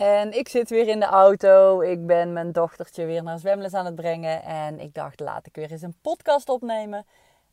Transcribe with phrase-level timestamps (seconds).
[0.00, 1.80] En ik zit weer in de auto.
[1.80, 4.42] Ik ben mijn dochtertje weer naar zwemles aan het brengen.
[4.42, 7.06] En ik dacht, laat ik weer eens een podcast opnemen.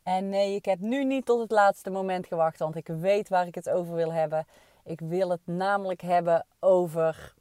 [0.04, 3.48] En nee, ik heb nu niet tot het laatste moment gewacht, want ik weet waar
[3.48, 4.48] ik het over wil hebben.
[4.84, 7.34] Ik wil het namelijk hebben over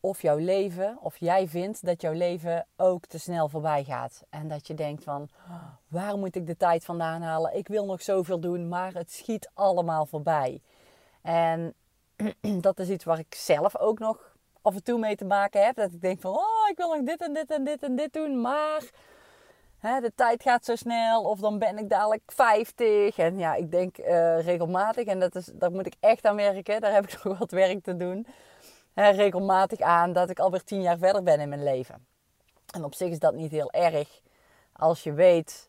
[0.00, 4.22] of jouw leven, of jij vindt dat jouw leven ook te snel voorbij gaat.
[4.30, 5.28] En dat je denkt van,
[5.88, 7.56] waar moet ik de tijd vandaan halen?
[7.56, 10.60] Ik wil nog zoveel doen, maar het schiet allemaal voorbij.
[11.22, 11.74] En
[12.60, 15.76] dat is iets waar ik zelf ook nog af en toe mee te maken heb.
[15.76, 18.12] Dat ik denk van, oh, ik wil nog dit en dit en dit en dit
[18.12, 18.90] doen, maar
[19.78, 21.22] hè, de tijd gaat zo snel.
[21.22, 23.18] Of dan ben ik dadelijk 50.
[23.18, 26.80] En ja, ik denk uh, regelmatig, en dat is, daar moet ik echt aan werken.
[26.80, 28.26] Daar heb ik nog wat werk te doen.
[28.94, 32.06] Hè, regelmatig aan dat ik alweer tien jaar verder ben in mijn leven.
[32.74, 34.20] En op zich is dat niet heel erg
[34.72, 35.67] als je weet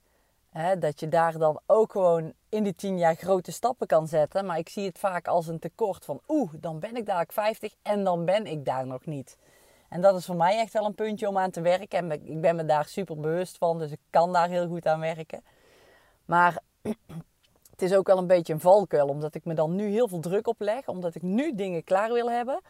[0.79, 4.45] dat je daar dan ook gewoon in die tien jaar grote stappen kan zetten.
[4.45, 7.75] Maar ik zie het vaak als een tekort van oeh, dan ben ik dadelijk 50
[7.81, 9.38] en dan ben ik daar nog niet.
[9.89, 11.99] En dat is voor mij echt wel een puntje om aan te werken.
[11.99, 14.99] En ik ben me daar super bewust van, dus ik kan daar heel goed aan
[14.99, 15.43] werken.
[16.25, 16.57] Maar
[17.71, 20.19] het is ook wel een beetje een valkuil, omdat ik me dan nu heel veel
[20.19, 22.61] druk opleg, omdat ik nu dingen klaar wil hebben.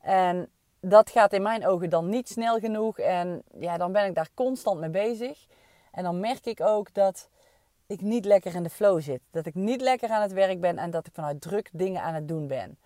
[0.00, 0.48] En
[0.80, 2.98] dat gaat in mijn ogen dan niet snel genoeg.
[2.98, 5.46] En ja, dan ben ik daar constant mee bezig.
[5.92, 7.28] En dan merk ik ook dat
[7.86, 9.20] ik niet lekker in de flow zit.
[9.30, 12.14] Dat ik niet lekker aan het werk ben en dat ik vanuit druk dingen aan
[12.14, 12.78] het doen ben.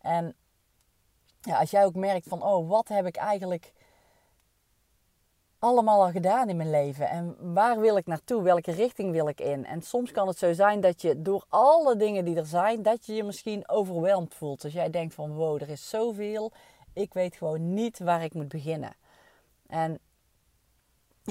[0.00, 0.34] En
[1.40, 3.72] ja, als jij ook merkt van, oh, wat heb ik eigenlijk
[5.58, 7.08] allemaal al gedaan in mijn leven?
[7.08, 8.42] En waar wil ik naartoe?
[8.42, 9.66] Welke richting wil ik in?
[9.66, 13.06] En soms kan het zo zijn dat je door alle dingen die er zijn, dat
[13.06, 14.64] je je misschien overweldigd voelt.
[14.64, 16.52] Als jij denkt van, wow, er is zoveel.
[16.92, 18.96] Ik weet gewoon niet waar ik moet beginnen.
[19.66, 19.98] En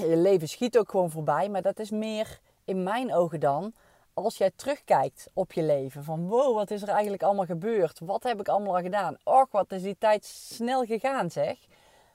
[0.06, 3.72] je leven schiet ook gewoon voorbij, maar dat is meer in mijn ogen dan,
[4.14, 6.04] als jij terugkijkt op je leven.
[6.04, 7.98] Van wow, wat is er eigenlijk allemaal gebeurd?
[7.98, 9.16] Wat heb ik allemaal al gedaan?
[9.24, 11.58] Och, wat is die tijd snel gegaan zeg.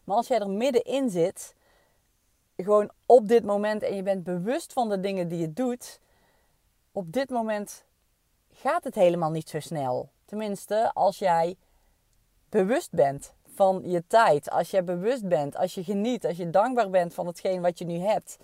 [0.04, 1.56] Maar als jij er middenin zit,
[2.58, 6.00] gewoon op dit moment en je bent bewust van de dingen die je doet,
[6.92, 7.86] op dit moment
[8.54, 10.10] gaat het helemaal niet zo snel.
[10.26, 11.56] Tenminste, als jij
[12.50, 16.90] bewust bent van je tijd, als je bewust bent, als je geniet, als je dankbaar
[16.90, 18.38] bent van hetgeen wat je nu hebt.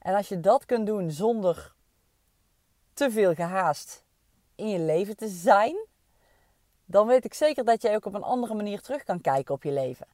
[0.00, 1.74] En als je dat kunt doen zonder
[2.94, 4.04] te veel gehaast
[4.54, 5.76] in je leven te zijn,
[6.84, 9.62] dan weet ik zeker dat jij ook op een andere manier terug kan kijken op
[9.62, 10.06] je leven.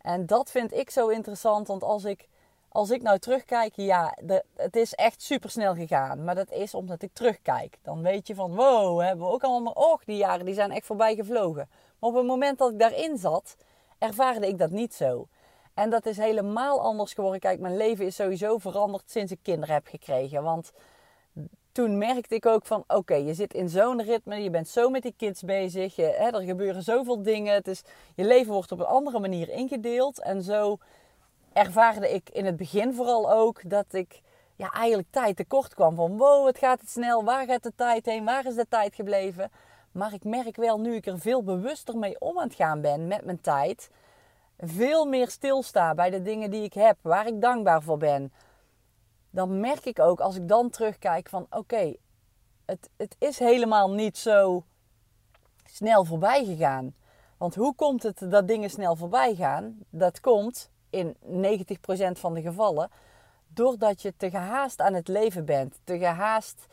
[0.00, 2.28] En dat vind ik zo interessant, want als ik,
[2.68, 4.16] als ik nou terugkijk, ja,
[4.56, 6.24] het is echt super snel gegaan.
[6.24, 7.78] Maar dat is omdat ik terugkijk.
[7.82, 10.86] Dan weet je van, wow, hebben we ook allemaal, och, die jaren die zijn echt
[10.86, 11.68] voorbij gevlogen.
[11.98, 13.56] Maar op het moment dat ik daarin zat,
[13.98, 15.28] ervaarde ik dat niet zo.
[15.74, 17.40] En dat is helemaal anders geworden.
[17.40, 20.42] Kijk, mijn leven is sowieso veranderd sinds ik kinderen heb gekregen.
[20.42, 20.72] Want
[21.72, 25.02] toen merkte ik ook van, oké, je zit in zo'n ritme, je bent zo met
[25.02, 27.54] die kids bezig, je, hè, er gebeuren zoveel dingen.
[27.54, 27.82] Het is,
[28.14, 30.20] je leven wordt op een andere manier ingedeeld.
[30.20, 30.78] En zo
[31.52, 34.20] ervaarde ik in het begin vooral ook dat ik
[34.56, 35.94] ja, eigenlijk tijd tekort kwam.
[35.94, 38.94] Van wow, het gaat het snel, waar gaat de tijd heen, waar is de tijd
[38.94, 39.50] gebleven?
[39.92, 43.06] Maar ik merk wel, nu ik er veel bewuster mee om aan het gaan ben
[43.06, 43.90] met mijn tijd
[44.58, 48.32] veel meer stilsta bij de dingen die ik heb, waar ik dankbaar voor ben,
[49.30, 51.94] dan merk ik ook als ik dan terugkijk van oké,
[52.64, 54.64] het, het is helemaal niet zo
[55.64, 56.94] snel voorbij gegaan.
[57.36, 59.78] Want hoe komt het dat dingen snel voorbij gaan?
[59.90, 61.18] Dat komt in 90%
[62.12, 62.90] van de gevallen
[63.48, 66.66] doordat je te gehaast aan het leven bent, te gehaast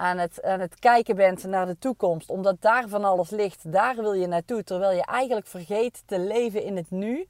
[0.00, 4.12] aan het, het kijken bent naar de toekomst, omdat daar van alles ligt, daar wil
[4.12, 7.26] je naartoe, terwijl je eigenlijk vergeet te leven in het nu,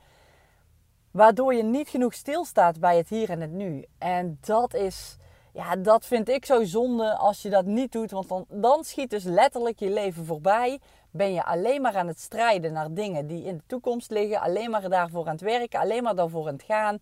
[1.11, 3.85] waardoor je niet genoeg stilstaat bij het hier en het nu.
[3.99, 5.17] En dat is,
[5.53, 9.11] ja, dat vind ik zo zonde als je dat niet doet, want dan, dan schiet
[9.11, 10.81] dus letterlijk je leven voorbij.
[11.11, 14.71] Ben je alleen maar aan het strijden naar dingen die in de toekomst liggen, alleen
[14.71, 16.99] maar daarvoor aan het werken, alleen maar daarvoor aan het gaan,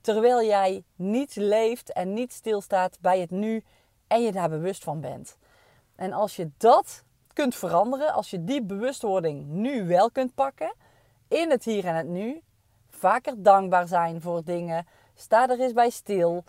[0.00, 3.64] terwijl jij niet leeft en niet stilstaat bij het nu
[4.14, 5.36] en je daar bewust van bent.
[5.96, 7.02] En als je dat
[7.32, 10.74] kunt veranderen, als je die bewustwording nu wel kunt pakken,
[11.28, 12.42] in het hier en het nu,
[12.88, 16.44] vaker dankbaar zijn voor dingen, sta er eens bij stil,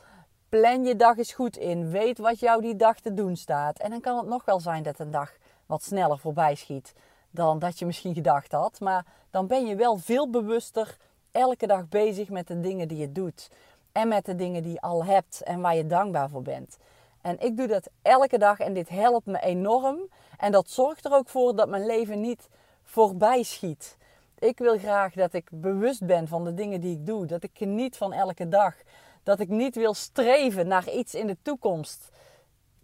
[0.50, 3.80] plan je dag eens goed in, weet wat jou die dag te doen staat.
[3.80, 5.32] En dan kan het nog wel zijn dat een dag
[5.66, 6.94] wat sneller voorbij schiet
[7.32, 10.98] dan dat je misschien gedacht had, maar dan ben je wel veel bewuster
[11.32, 13.50] elke dag bezig met de dingen die je doet.
[13.92, 16.78] En met de dingen die je al hebt en waar je dankbaar voor bent.
[17.26, 20.10] En ik doe dat elke dag en dit helpt me enorm.
[20.38, 22.50] En dat zorgt er ook voor dat mijn leven niet
[22.84, 23.98] voorbij schiet.
[24.40, 27.26] Ik wil graag dat ik bewust ben van de dingen die ik doe.
[27.26, 28.76] Dat ik geniet van elke dag.
[29.24, 32.10] Dat ik niet wil streven naar iets in de toekomst.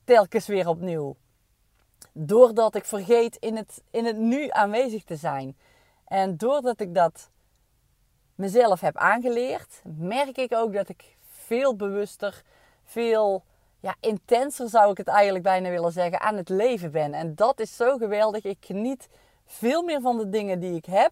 [0.03, 1.15] Telkens weer opnieuw.
[2.13, 5.57] Doordat ik vergeet in het, in het nu aanwezig te zijn.
[6.05, 7.29] En doordat ik dat
[8.35, 12.41] mezelf heb aangeleerd, merk ik ook dat ik veel bewuster,
[12.83, 13.43] veel
[13.81, 17.13] ja, intenser zou ik het eigenlijk bijna willen zeggen, aan het leven ben.
[17.13, 18.43] En dat is zo geweldig.
[18.43, 19.09] Ik geniet
[19.45, 21.11] veel meer van de dingen die ik heb.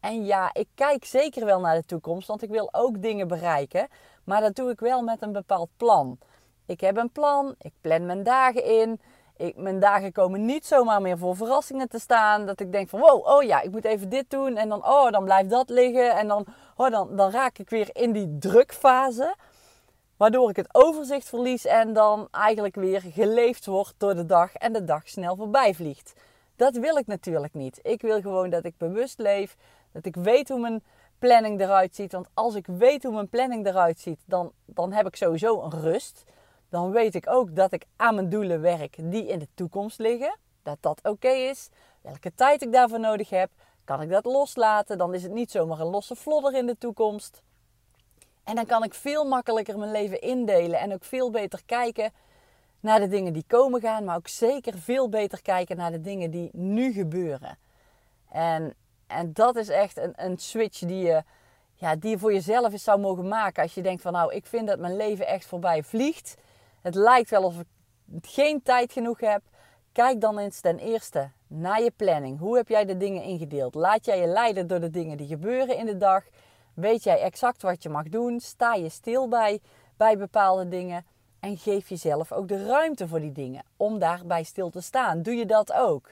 [0.00, 3.88] En ja, ik kijk zeker wel naar de toekomst, want ik wil ook dingen bereiken.
[4.24, 6.18] Maar dat doe ik wel met een bepaald plan.
[6.66, 9.00] Ik heb een plan, ik plan mijn dagen in.
[9.36, 12.46] Ik, mijn dagen komen niet zomaar meer voor verrassingen te staan.
[12.46, 14.56] Dat ik denk van wow, oh ja, ik moet even dit doen.
[14.56, 16.16] En dan, oh, dan blijft dat liggen.
[16.16, 19.34] En dan, oh, dan, dan raak ik weer in die drukfase.
[20.22, 24.72] Waardoor ik het overzicht verlies en dan eigenlijk weer geleefd word door de dag en
[24.72, 26.12] de dag snel voorbij vliegt.
[26.56, 27.78] Dat wil ik natuurlijk niet.
[27.82, 29.56] Ik wil gewoon dat ik bewust leef,
[29.92, 30.82] dat ik weet hoe mijn
[31.18, 32.12] planning eruit ziet.
[32.12, 35.80] Want als ik weet hoe mijn planning eruit ziet, dan, dan heb ik sowieso een
[35.80, 36.24] rust.
[36.68, 40.36] Dan weet ik ook dat ik aan mijn doelen werk die in de toekomst liggen.
[40.62, 41.68] Dat dat oké is.
[42.00, 43.50] Welke tijd ik daarvoor nodig heb.
[43.84, 44.98] Kan ik dat loslaten?
[44.98, 47.42] Dan is het niet zomaar een losse vlodder in de toekomst.
[48.44, 52.12] En dan kan ik veel makkelijker mijn leven indelen en ook veel beter kijken
[52.80, 56.30] naar de dingen die komen gaan, maar ook zeker veel beter kijken naar de dingen
[56.30, 57.58] die nu gebeuren.
[58.30, 58.74] En,
[59.06, 61.22] en dat is echt een, een switch die je,
[61.74, 63.62] ja, die je voor jezelf eens zou mogen maken.
[63.62, 66.34] Als je denkt van nou, ik vind dat mijn leven echt voorbij vliegt.
[66.80, 67.66] Het lijkt wel of ik
[68.20, 69.42] geen tijd genoeg heb.
[69.92, 72.38] Kijk dan eens ten eerste naar je planning.
[72.38, 73.74] Hoe heb jij de dingen ingedeeld?
[73.74, 76.24] Laat jij je leiden door de dingen die gebeuren in de dag?
[76.74, 78.40] Weet jij exact wat je mag doen?
[78.40, 79.60] Sta je stil bij,
[79.96, 81.06] bij bepaalde dingen?
[81.40, 85.22] En geef jezelf ook de ruimte voor die dingen om daarbij stil te staan.
[85.22, 86.10] Doe je dat ook?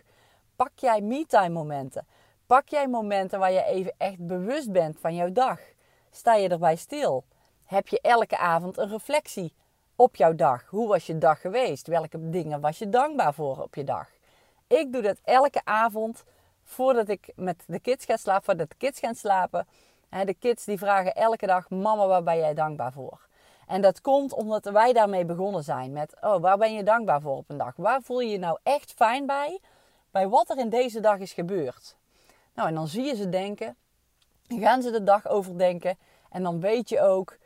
[0.57, 2.07] Pak jij me-time momenten?
[2.47, 5.61] Pak jij momenten waar je even echt bewust bent van jouw dag?
[6.11, 7.25] Sta je erbij stil?
[7.65, 9.53] Heb je elke avond een reflectie
[9.97, 10.67] op jouw dag?
[10.67, 11.87] Hoe was je dag geweest?
[11.87, 14.09] Welke dingen was je dankbaar voor op je dag?
[14.67, 16.25] Ik doe dat elke avond
[16.65, 19.67] voordat ik met de kids ga slapen, voordat de kids gaan slapen.
[20.11, 23.29] De kids die vragen elke dag: Mama, waar ben jij dankbaar voor?
[23.67, 27.37] En dat komt omdat wij daarmee begonnen zijn met: Oh, waar ben je dankbaar voor
[27.37, 27.77] op een dag?
[27.77, 29.61] Waar voel je je nou echt fijn bij?
[30.11, 31.97] Bij wat er in deze dag is gebeurd.
[32.55, 33.77] Nou, en dan zie je ze denken,
[34.49, 35.99] gaan ze de dag overdenken.
[36.31, 37.37] En dan weet je ook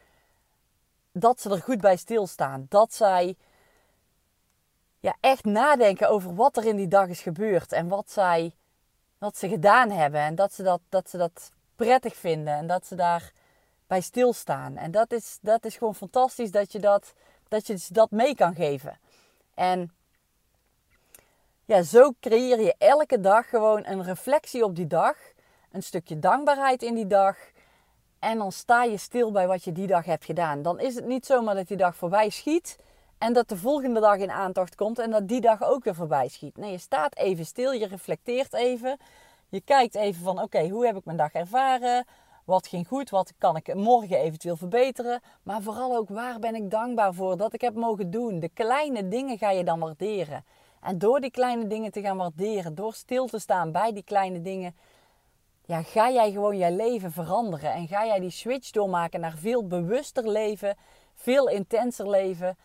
[1.13, 2.67] dat ze er goed bij stilstaan.
[2.69, 3.37] Dat zij
[5.01, 7.73] ja, echt nadenken over wat er in die dag is gebeurd.
[7.73, 8.55] En wat, zij,
[9.19, 10.21] wat ze gedaan hebben.
[10.21, 13.33] En dat ze dat, dat, ze dat prettig vinden en dat ze daar
[13.87, 14.77] bij stilstaan.
[14.77, 17.15] En dat is, dat is gewoon fantastisch dat je dat,
[17.49, 18.99] dat je dat mee kan geven.
[19.55, 19.93] En
[21.65, 25.17] ja, zo creëer je elke dag gewoon een reflectie op die dag.
[25.73, 27.37] Een stukje dankbaarheid in die dag.
[28.19, 30.63] En dan sta je stil bij wat je die dag hebt gedaan.
[30.63, 32.79] Dan is het niet zomaar dat die dag voorbij schiet.
[33.19, 36.29] En dat de volgende dag in aantocht komt en dat die dag ook weer voorbij
[36.29, 36.57] schiet.
[36.57, 38.99] Nee, je staat even stil, je reflecteert even.
[39.55, 42.05] Je kijkt even van oké, hoe heb ik mijn dag ervaren?
[42.45, 43.11] Wat ging goed?
[43.11, 45.21] Wat kan ik morgen eventueel verbeteren?
[45.43, 48.41] Maar vooral ook waar ben ik dankbaar voor dat ik heb mogen doen?
[48.41, 50.45] De kleine dingen ga je dan waarderen.
[50.81, 54.41] En door die kleine dingen te gaan waarderen, door stil te staan bij die kleine
[54.41, 54.77] dingen,
[55.65, 57.73] ja, ga jij gewoon je leven veranderen.
[57.73, 60.77] En ga jij die switch doormaken naar veel bewuster leven,
[61.15, 62.57] veel intenser leven.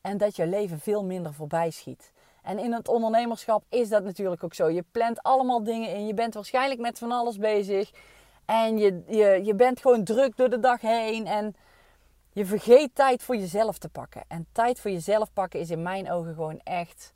[0.00, 2.12] En dat je leven veel minder voorbij schiet.
[2.48, 4.70] En in het ondernemerschap is dat natuurlijk ook zo.
[4.70, 6.06] Je plant allemaal dingen in.
[6.06, 7.90] Je bent waarschijnlijk met van alles bezig.
[8.44, 11.26] En je, je, je bent gewoon druk door de dag heen.
[11.26, 11.56] En
[12.32, 14.22] je vergeet tijd voor jezelf te pakken.
[14.28, 17.12] En tijd voor jezelf pakken is in mijn ogen gewoon echt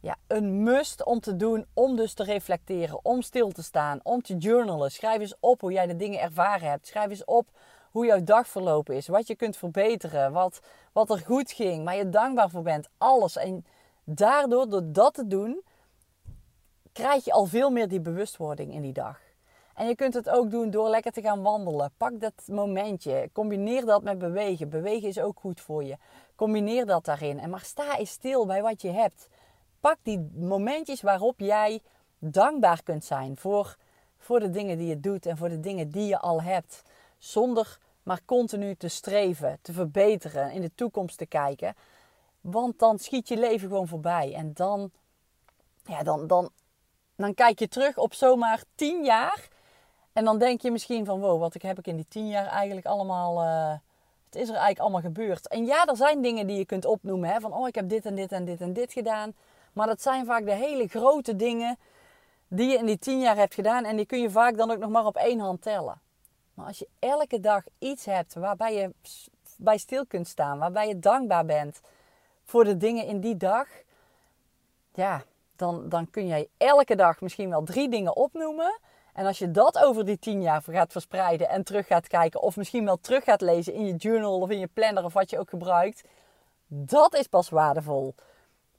[0.00, 1.66] ja, een must om te doen.
[1.74, 3.04] Om dus te reflecteren.
[3.04, 4.00] Om stil te staan.
[4.02, 4.90] Om te journalen.
[4.90, 6.86] Schrijf eens op hoe jij de dingen ervaren hebt.
[6.86, 7.48] Schrijf eens op
[7.90, 9.08] hoe jouw dag verlopen is.
[9.08, 10.32] Wat je kunt verbeteren.
[10.32, 10.60] Wat,
[10.92, 11.84] wat er goed ging.
[11.84, 12.88] Waar je dankbaar voor bent.
[12.98, 13.36] Alles.
[13.36, 13.64] En
[14.04, 15.62] daardoor, door dat te doen,
[16.92, 19.20] krijg je al veel meer die bewustwording in die dag.
[19.74, 21.92] En je kunt het ook doen door lekker te gaan wandelen.
[21.96, 23.30] Pak dat momentje.
[23.32, 24.68] Combineer dat met bewegen.
[24.68, 25.96] Bewegen is ook goed voor je.
[26.34, 27.38] Combineer dat daarin.
[27.38, 29.28] En maar sta eens stil bij wat je hebt.
[29.80, 31.80] Pak die momentjes waarop jij
[32.18, 33.76] dankbaar kunt zijn voor,
[34.18, 36.82] voor de dingen die je doet en voor de dingen die je al hebt.
[37.18, 41.74] Zonder maar continu te streven, te verbeteren, in de toekomst te kijken.
[42.40, 44.34] Want dan schiet je leven gewoon voorbij.
[44.34, 44.90] En dan,
[45.84, 46.50] ja, dan, dan,
[47.16, 49.48] dan kijk je terug op zomaar tien jaar.
[50.12, 52.86] En dan denk je misschien van, wow, wat heb ik in die tien jaar eigenlijk
[52.86, 53.40] allemaal...
[54.30, 55.48] Het is er eigenlijk allemaal gebeurd.
[55.48, 57.30] En ja, er zijn dingen die je kunt opnoemen.
[57.30, 59.34] Hè, van, oh, ik heb dit en dit en dit en dit gedaan.
[59.72, 61.78] Maar dat zijn vaak de hele grote dingen
[62.48, 63.84] die je in die tien jaar hebt gedaan.
[63.84, 66.00] En die kun je vaak dan ook nog maar op één hand tellen.
[66.54, 68.94] Maar als je elke dag iets hebt waarbij je
[69.56, 70.58] bij stil kunt staan.
[70.58, 71.80] Waarbij je dankbaar bent
[72.50, 73.68] voor de dingen in die dag.
[74.94, 75.22] Ja,
[75.56, 78.78] dan, dan kun jij elke dag misschien wel drie dingen opnoemen.
[79.12, 82.56] En als je dat over die tien jaar gaat verspreiden en terug gaat kijken, of
[82.56, 85.38] misschien wel terug gaat lezen in je journal of in je planner of wat je
[85.38, 86.02] ook gebruikt,
[86.66, 88.14] dat is pas waardevol.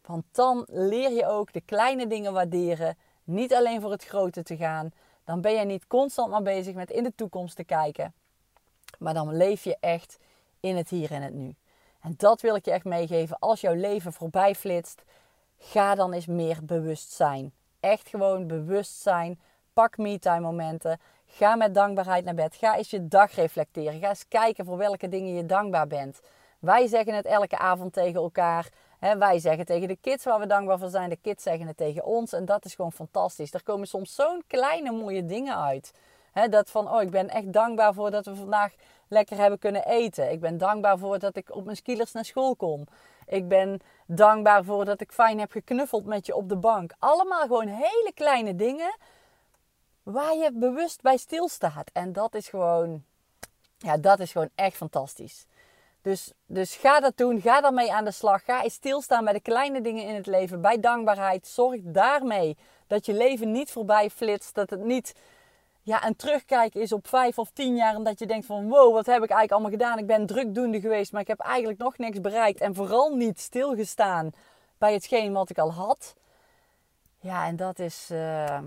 [0.05, 4.57] Want dan leer je ook de kleine dingen waarderen, niet alleen voor het grote te
[4.57, 4.91] gaan.
[5.23, 8.13] Dan ben je niet constant maar bezig met in de toekomst te kijken,
[8.99, 10.17] maar dan leef je echt
[10.59, 11.55] in het hier en het nu.
[12.01, 13.39] En dat wil ik je echt meegeven.
[13.39, 15.03] Als jouw leven voorbij flitst,
[15.57, 17.53] ga dan eens meer bewust zijn.
[17.79, 19.39] Echt gewoon bewust zijn.
[19.73, 20.99] Pak me-time momenten.
[21.25, 22.55] Ga met dankbaarheid naar bed.
[22.55, 23.99] Ga eens je dag reflecteren.
[23.99, 26.19] Ga eens kijken voor welke dingen je dankbaar bent.
[26.59, 28.69] Wij zeggen het elke avond tegen elkaar.
[28.99, 31.09] wij zeggen tegen de kids waar we dankbaar voor zijn.
[31.09, 32.33] De kids zeggen het tegen ons.
[32.33, 33.53] En dat is gewoon fantastisch.
[33.53, 35.93] Er komen soms zo'n kleine mooie dingen uit.
[36.49, 38.73] dat van, oh, ik ben echt dankbaar voor dat we vandaag
[39.11, 40.31] lekker hebben kunnen eten.
[40.31, 42.87] Ik ben dankbaar voor dat ik op mijn skilers naar school kom.
[43.27, 46.93] Ik ben dankbaar voor dat ik fijn heb geknuffeld met je op de bank.
[46.99, 48.95] Allemaal gewoon hele kleine dingen
[50.03, 51.89] waar je bewust bij stilstaat.
[51.93, 53.03] En dat is gewoon,
[53.77, 55.45] ja, dat is gewoon echt fantastisch.
[56.01, 58.43] Dus, dus ga dat doen, ga daarmee aan de slag.
[58.43, 61.47] Ga eens stilstaan bij de kleine dingen in het leven, bij dankbaarheid.
[61.47, 65.13] Zorg daarmee dat je leven niet voorbij flitst, dat het niet
[65.83, 68.93] ja, en terugkijken is op vijf of tien jaar en dat je denkt van wow,
[68.93, 69.97] wat heb ik eigenlijk allemaal gedaan?
[69.97, 72.59] Ik ben drukdoende geweest, maar ik heb eigenlijk nog niks bereikt.
[72.59, 74.31] En vooral niet stilgestaan
[74.77, 76.15] bij hetgeen wat ik al had.
[77.19, 78.59] Ja, en dat is, uh,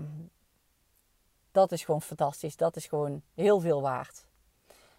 [1.51, 2.55] dat is gewoon fantastisch.
[2.55, 4.24] Dat is gewoon heel veel waard.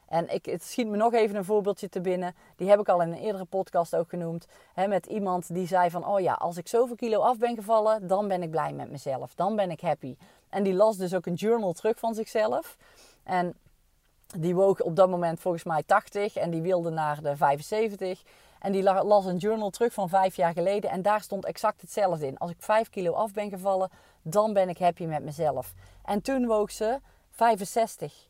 [0.08, 2.34] En ik, het schiet me nog even een voorbeeldje te binnen.
[2.56, 4.46] Die heb ik al in een eerdere podcast ook genoemd.
[4.74, 8.06] Hè, met iemand die zei van, oh ja, als ik zoveel kilo af ben gevallen,
[8.06, 9.34] dan ben ik blij met mezelf.
[9.34, 10.16] Dan ben ik happy.
[10.48, 12.76] En die las dus ook een journal terug van zichzelf.
[13.22, 13.54] En
[14.36, 18.22] die woog op dat moment volgens mij 80 en die wilde naar de 75.
[18.60, 20.90] En die las een journal terug van vijf jaar geleden.
[20.90, 22.38] En daar stond exact hetzelfde in.
[22.38, 23.90] Als ik 5 kilo af ben gevallen,
[24.22, 25.72] dan ben ik happy met mezelf.
[26.04, 28.28] En toen woog ze 65.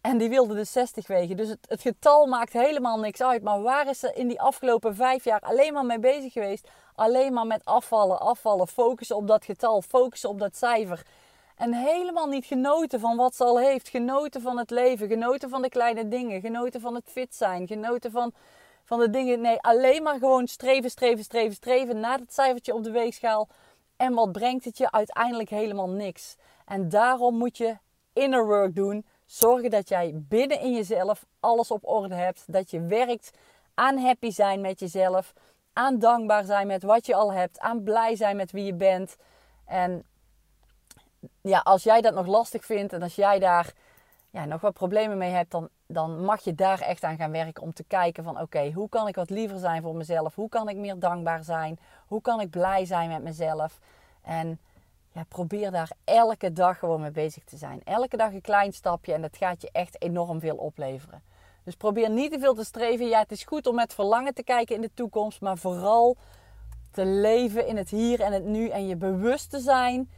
[0.00, 1.36] En die wilde dus 60 wegen.
[1.36, 3.42] Dus het, het, getal maakt helemaal niks uit.
[3.42, 6.68] Maar waar is ze in die afgelopen vijf jaar alleen maar mee bezig geweest?
[6.94, 11.06] Alleen maar met afvallen, afvallen, focussen op dat getal, focussen op dat cijfer.
[11.56, 13.88] En helemaal niet genoten van wat ze al heeft.
[13.88, 18.10] Genoten van het leven, genoten van de kleine dingen, genoten van het fit zijn, genoten
[18.10, 18.32] van,
[18.84, 19.40] van de dingen.
[19.40, 23.48] Nee, alleen maar gewoon streven, streven, streven, streven naar het cijfertje op de weegschaal.
[23.96, 24.90] En wat brengt het je?
[24.90, 26.36] Uiteindelijk helemaal niks.
[26.66, 27.76] En daarom moet je
[28.12, 32.44] inner work doen Zorgen dat jij binnen in jezelf alles op orde hebt.
[32.46, 33.30] Dat je werkt
[33.74, 35.32] aan happy zijn met jezelf.
[35.72, 37.58] Aan dankbaar zijn met wat je al hebt.
[37.58, 39.16] Aan blij zijn met wie je bent.
[39.64, 40.04] En
[41.40, 43.72] ja, als jij dat nog lastig vindt en als jij daar
[44.30, 47.62] ja, nog wat problemen mee hebt, dan, dan mag je daar echt aan gaan werken
[47.62, 50.34] om te kijken van oké, hoe kan ik wat liever zijn voor mezelf?
[50.34, 51.78] Hoe kan ik meer dankbaar zijn?
[52.06, 53.78] Hoe kan ik blij zijn met mezelf?
[54.22, 54.60] En
[55.12, 57.80] ja, probeer daar elke dag gewoon mee bezig te zijn.
[57.84, 61.22] Elke dag een klein stapje en dat gaat je echt enorm veel opleveren.
[61.64, 63.08] Dus probeer niet te veel te streven.
[63.08, 66.16] Ja, het is goed om met verlangen te kijken in de toekomst, maar vooral
[66.90, 70.10] te leven in het hier en het nu en je bewust te zijn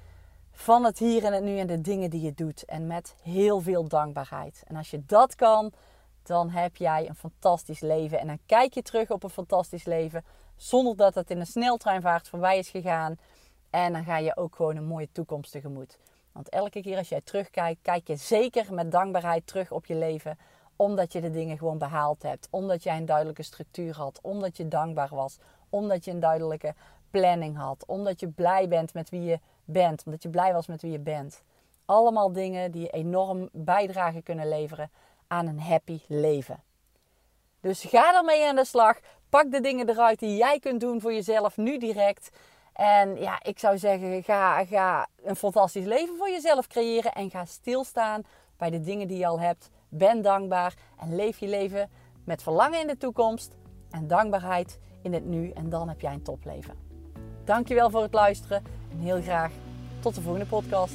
[0.52, 2.64] van het hier en het nu en de dingen die je doet.
[2.64, 4.62] En met heel veel dankbaarheid.
[4.66, 5.72] En als je dat kan,
[6.22, 8.20] dan heb jij een fantastisch leven.
[8.20, 10.24] En dan kijk je terug op een fantastisch leven
[10.56, 13.16] zonder dat het in een sneltreinvaart voorbij is gegaan.
[13.72, 15.98] En dan ga je ook gewoon een mooie toekomst tegemoet.
[16.32, 20.38] Want elke keer als jij terugkijkt, kijk je zeker met dankbaarheid terug op je leven.
[20.76, 22.48] Omdat je de dingen gewoon behaald hebt.
[22.50, 24.18] Omdat jij een duidelijke structuur had.
[24.22, 25.38] Omdat je dankbaar was.
[25.70, 26.74] Omdat je een duidelijke
[27.10, 27.86] planning had.
[27.86, 30.02] Omdat je blij bent met wie je bent.
[30.04, 31.42] Omdat je blij was met wie je bent.
[31.84, 34.90] Allemaal dingen die enorm bijdrage kunnen leveren
[35.26, 36.62] aan een happy leven.
[37.60, 38.98] Dus ga ermee aan de slag.
[39.28, 42.30] Pak de dingen eruit die jij kunt doen voor jezelf nu direct.
[42.72, 47.12] En ja, ik zou zeggen, ga, ga een fantastisch leven voor jezelf creëren.
[47.12, 48.22] En ga stilstaan
[48.56, 49.70] bij de dingen die je al hebt.
[49.88, 51.90] Ben dankbaar en leef je leven
[52.24, 53.56] met verlangen in de toekomst.
[53.90, 55.50] En dankbaarheid in het nu.
[55.50, 56.74] En dan heb jij een topleven.
[57.44, 58.64] Dankjewel voor het luisteren.
[58.90, 59.52] En heel graag
[60.00, 60.94] tot de volgende podcast.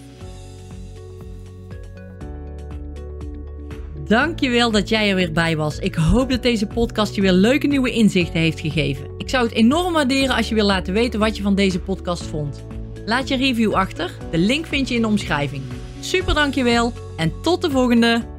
[4.08, 5.80] Dankjewel dat jij er weer bij was.
[5.80, 9.17] Ik hoop dat deze podcast je weer leuke nieuwe inzichten heeft gegeven.
[9.28, 12.24] Ik zou het enorm waarderen als je wil laten weten wat je van deze podcast
[12.24, 12.64] vond.
[13.06, 14.12] Laat je review achter.
[14.32, 15.64] De link vind je in de omschrijving.
[16.00, 18.37] Super dankjewel En tot de volgende!